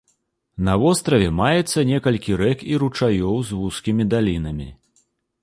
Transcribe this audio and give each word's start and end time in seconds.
На 0.69 0.73
востраве 0.83 1.27
маецца 1.41 1.83
некалькі 1.91 2.39
рэк 2.41 2.65
і 2.71 2.81
ручаёў 2.85 3.35
з 3.51 3.61
вузкімі 3.61 4.03
далінамі. 4.17 4.69